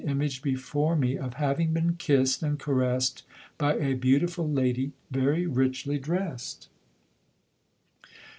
[0.03, 3.21] image before me, of haying been kissed and caressed
[3.59, 6.65] by a beautiful lady, very richly drei sed."